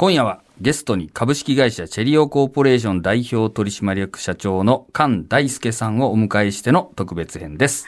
[0.00, 7.86] 今夜はゲストに株式会社チェリオコーポレーション代表取締役社長の菅大輔さんをお迎えしての特別編です。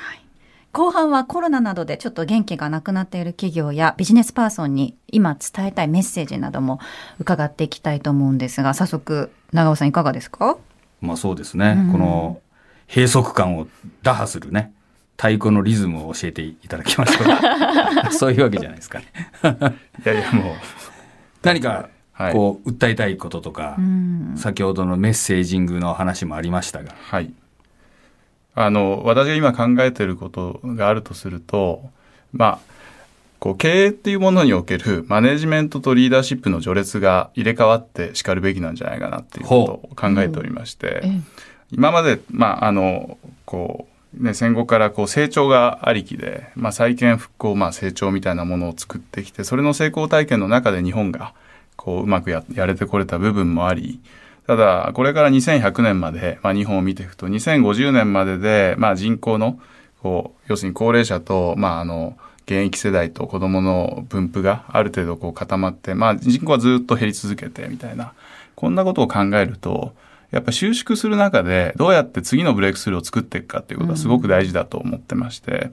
[0.72, 6.80] 後半はコロナなどでちょっと元気がなくなっている企業やビジネスパーソンに今伝えたいメッセージなども
[7.18, 10.58] 伺っていきたいと思うんですが、早速、長尾さんいかがですか？
[11.00, 11.78] まあそうですね。
[11.92, 12.42] この
[12.88, 13.66] 閉塞感を
[14.02, 14.74] 打破するね、
[15.16, 17.20] 太鼓のリズムを教えていただきましょ
[18.10, 18.12] う。
[18.12, 19.06] そういうわけじゃないですかね。
[20.04, 20.54] いやいやもう
[21.42, 21.91] 何かはい
[22.32, 24.34] こう訴えたいこととか、うん。
[24.36, 27.32] 先ほどのメッセージングの話もありましたが、はい。
[28.54, 31.90] あの、私が今考えていることがあるとすると、
[32.32, 32.58] まあ、
[33.38, 41.20] こう、経営っていうものにおけるマネジメントとリーダーシップの序列が入れ替わって叱るべきなんじゃないかなっていうことを考えておりまして、え。
[41.70, 43.92] 今まで、まあ、あの、こう、
[44.22, 51.32] ね、戦後からこう成長がありきで、まあ、再建復興、まあ、成長みたいなものを作ってきて、それの成功体験の中で日本が、
[51.76, 54.00] こう、うまくやれてこれた部分もあり、
[54.46, 59.60] ただ、これから2100年まで、まあ、日本を見ていくと、2050年までで、まあ、人口の、
[60.02, 68.14] こう、要するに高齢者と、まあ、あの、現役世代と子供の分布がある程度こう固まって、まあ、人口はずっと減り続けてみたいな、
[68.56, 69.94] こんなことを考えると、
[70.32, 75.70] やっぱ収縮する中でどうやって次のブレイクスルーを作っていくかっていうことはすごく大事だと思ってまして、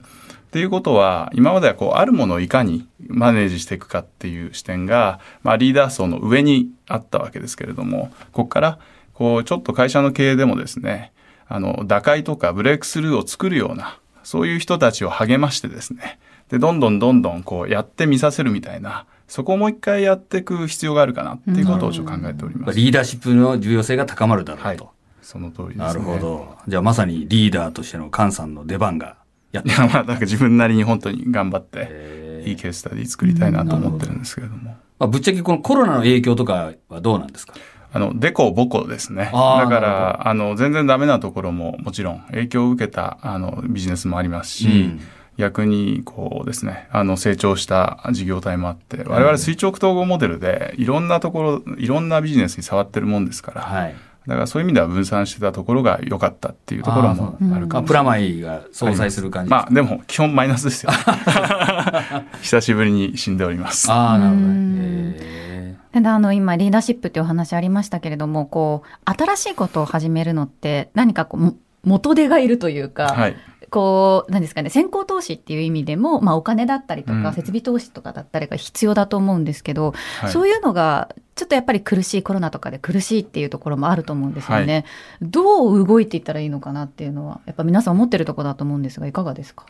[0.50, 8.78] っていうことは今まではこうあるものをいかにマネージしていくかっていう視点が、まあ、リーダー層の上にあったわけですけれどもここから
[9.14, 11.12] こうちょっと会社の経営でもですね
[11.46, 22.76] あの打開とかブレイクスルーを作るようなそういう人たちを励ましてですねでどんどんどんどんこうやってみさせるみたいなそこをもう一回やっていく必要があるかなっていうことをちょっと考えております。
[22.76, 24.84] リーダーシップの重要性が高まるだろうと。
[24.84, 25.84] はいその通りですね。
[25.84, 26.56] なるほど。
[26.66, 29.16] じゃあまさにリーダーとしての菅さんの出番が
[29.52, 34.76] やまあ、なんか自分なりに本当に頑張って、えいいケーススタディ作りたいなと思ってるんですけれども。
[34.98, 37.54] まあ、ぶっちゃけこのコロナの影響とかはどうなんですか？
[37.92, 39.24] あの、デコボコですね。
[39.24, 45.00] だから、あの、全然ダメなところももちろん影響を受けた、あの、ビジネスもありますし、うん。
[45.36, 53.94] 逆に、こうですね、あの、成長した事業体もあって、我々垂直統合モデルで、いろんなところ、いろんなビジネスに触ってるもんですから、はい。
[54.30, 57.68] だからそういう意味では分散してたところが良かったっていうところもあるかもしれない。
[57.80, 60.92] あプラマイが相殺する感じまあ、でも、基本マイナスですよ。
[62.40, 63.90] 久しぶりに死んでおります。
[63.90, 65.16] ああ、なるほどうんね。
[65.18, 73.36] へただあの今リーダーシップっていうお話ありましたけれどもこう新しいことを始めるのって何かこうも元手がいるというか、はい。
[73.70, 84.84] こう、なんですかね、先行投資っていう意味でも、まあお金だったりとか、うん設備投資とかだったりが必要だと思うんですけど、はいそういうのが、ちょっとやっぱり苦しい、コロナとかで苦しいっていうところもあると思うんですよね。
[85.22, 89.64] どう動いていったらいいのかなっていうのは、やっぱ皆さん思ってるところだと思うんですが、いかがですか？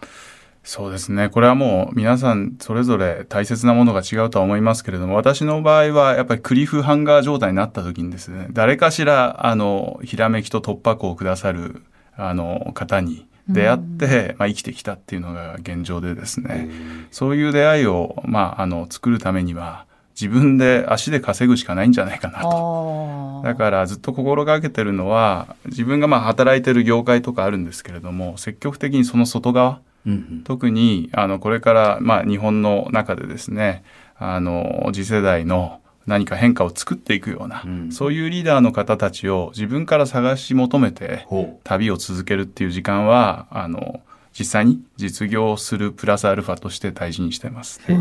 [0.65, 1.29] そうですね。
[1.29, 11.83] これはもう皆さんそれぞれ大切なものが違うとは思いますけれども、私の場合はやっぱりクリフハンガー状態になった時にですね、誰かしら、あの、ひらめきと突破口をくださる、
[12.17, 16.69] あの、方に出会って、まあ生きてきたっていうのが現状でですね、
[17.13, 19.87] そういう出会いを、まあ、あの、作るためには、
[20.21, 23.43] 自分で足で稼ぐしかないんじゃないかなと。
[23.45, 30.43] あだからずっと心がけてるのは自分がまあ働いてる業界とかあるんですけれども積極的にその外側うんうん。
[30.45, 33.83] 特にあのこれからまあ日本の中でですね
[34.17, 37.93] あの次世代の何か変化を作っていくような、うん。
[37.93, 44.01] そういうリーダーの方たちを自分から探し求めてほ旅を続けるっていう時間はあの
[44.39, 47.81] 実際に実業するプラスアルファとして大事にしてます。
[47.85, 47.93] こ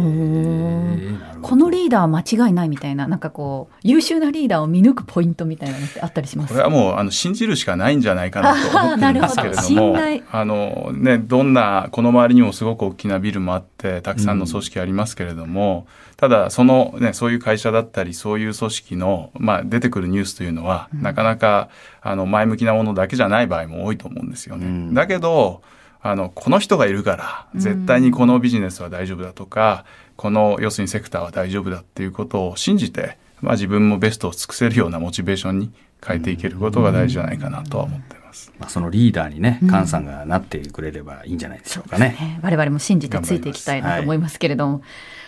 [1.56, 6.54] のリーダーは間違いないみたいな、なんかこう、優秀なリーダーを見抜くポイントみたいなのってあったりします？
[6.54, 21.70] これはもうあの信じるしかないんじゃないかなと思ってるんですけれどあー なるほもど 信頼あの、ね、どんなこの周りにもすごく大きなビルもあってたくさんの組織ありますけれども、ただその、ね、そういう会社だったりそういう組織の、まあ、出てくるニュースというのは、なかなか
[22.02, 24.66] あの前向きなものだけじゃない場合も多いと思うんですよね。
[24.66, 24.94] うん。
[24.94, 25.62] だけど
[26.02, 35.72] あのこの人がいるから絶対にこのビジネスは大丈夫だとか、この要するにセクターは大丈夫だっていうことを信じて、まあ、自分もベストを尽くせるようなモチベーションに
[36.06, 38.52] 変えていけることが大事じゃないかなとは思っています。
[38.60, 39.70] まあ、そのリーダーにね、うん。
[39.70, 42.18] 菅さんがなってくれればいいんじゃないでしょうかね。
[42.20, 44.82] ね我々も信じてついていきたいなと思いますけれども、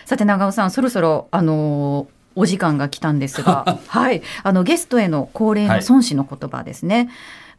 [0.04, 3.78] さて長尾さんそろそろあのーお時間が来たんですが。
[3.88, 4.22] はい。
[4.42, 7.10] あのゲストへの恒例の孫子の言葉ですね、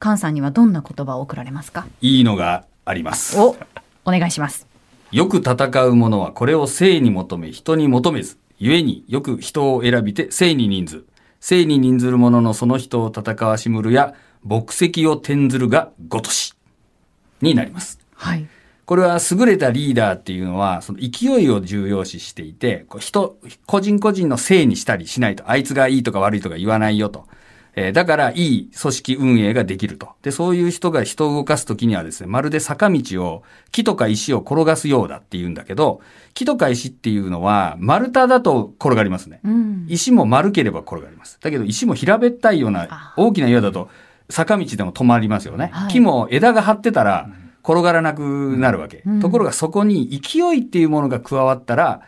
[0.01, 1.86] 菅さんにはどんな言葉を送られますか？
[2.01, 3.39] いいのがあります。
[3.39, 3.56] お
[4.06, 4.68] お願いします
[5.12, 11.06] よく戦う者はこれを性に求め人に求めず、故によく人を選びて性に任ず。
[11.39, 14.13] 性に任ずる者のその人を戦わしむるや、
[14.44, 16.53] 牧石を転ずるがごとし。
[17.41, 18.00] になります。
[18.15, 18.47] はい
[18.86, 27.25] これは優れたリーダーっていうのは、その勢いを重要視していて、人、個人個人のせいにしたりしないと、あいつがいいとか悪いとか言わないよと。
[27.75, 30.10] えー、だから、いい組織運営ができると。
[30.22, 36.02] で、そういう人が人を動かすときにはですね、まるで坂道を木とか石を転がすようだって言うんだけど、
[36.34, 39.40] 木とか石っていうのは、丸太だと転がりますね。
[39.44, 41.40] うん、石も丸ければ転がります。
[41.42, 43.90] だけど、石も平べったいような大きな岩だと、
[44.30, 45.70] 坂道でも止まりますよね。
[45.74, 47.30] はい、木も枝が張ってたら、
[47.64, 49.02] 転がらなくなるわけ。
[49.06, 52.02] うん、ところがそこに勢いっていうものが加わったら、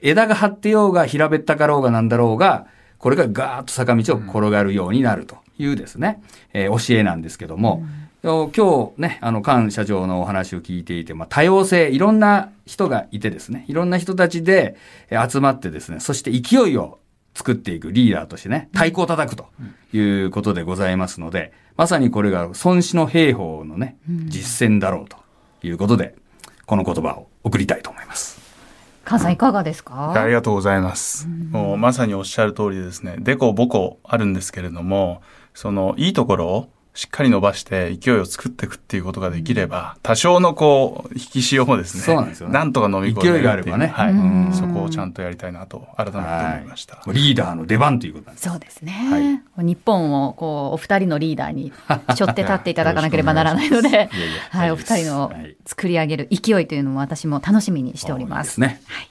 [0.00, 2.66] 枝が張ってようが平べったかろうがなんだろうが、
[3.02, 6.22] これがガーッと坂道を転がるようになるというですね、
[6.52, 7.84] えー、教えなんですけども、
[8.22, 14.76] うん、今日ね、あの、菅社長のお話を聞いていて、まあ、多様性、いろんな人がいてですね、いろんな人たちで
[15.28, 17.00] 集まってですね、そして勢いを
[17.34, 19.48] 作っていくリーダーとしてね、太鼓を叩くと
[19.92, 25.16] いうことでございますので、まさにこれが孫子の兵法のね、実践だろうと
[25.66, 26.14] いうことで、
[26.66, 28.41] この言葉を送りたいと思います。
[29.06, 30.12] 菅さんいかがですか？
[30.12, 31.28] ありがとうございます。
[31.28, 33.16] もうまさにおっしゃる通りですね。
[33.18, 35.22] でこぼこあるんですけれども、
[35.54, 47.02] そのいいところをしっかり伸ばして勢いを作っていくっていうことができれば、多少のこう引き潮もですね、そうなんですよ、ね、なんとか飲み込める勢いがあればね、はい、そこをちゃんとやりたいなと改めて思いました。
[47.06, 48.48] リーダーの出番ということなんです。
[48.48, 49.42] そうですね。
[49.56, 51.72] はい、日本をこうお二人のリーダーに
[52.14, 54.10] 背負って立っていただかなければならないので、
[54.50, 55.32] はい、お二人の
[55.64, 58.60] 作り上げる勢いというのも私も楽しみにしております。
[58.60, 58.82] ね。
[58.86, 59.08] はい。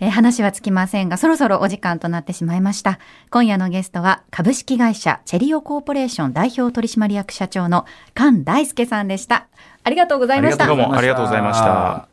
[0.00, 2.98] えー、話はつきませんが、そろそろお時間となってしまいました。
[3.30, 7.86] 今夜のゲストは、株式会社チェリオコーポレーション代表取締役社長の
[8.16, 9.46] 菅大輔さんでした。
[9.84, 10.66] ありがとうございました。
[10.66, 12.09] どうもありがとうございました。